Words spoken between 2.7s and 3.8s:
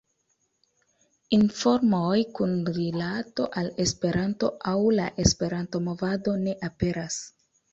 rilato al